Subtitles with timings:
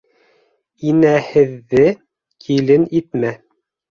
[0.91, 1.85] Инәһеҙҙе
[2.45, 3.33] килен итмә.